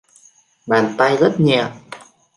Bàn 0.67 0.93
tay 0.97 1.17
rất 1.17 1.39
nhẹ 1.39 1.69